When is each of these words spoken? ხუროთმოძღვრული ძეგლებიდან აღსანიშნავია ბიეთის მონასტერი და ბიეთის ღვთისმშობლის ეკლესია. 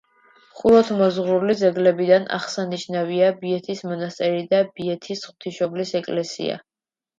ხუროთმოძღვრული 0.59 1.55
ძეგლებიდან 1.59 2.25
აღსანიშნავია 2.39 3.29
ბიეთის 3.43 3.85
მონასტერი 3.91 4.43
და 4.57 4.65
ბიეთის 4.81 5.25
ღვთისმშობლის 5.29 5.97
ეკლესია. 6.03 6.61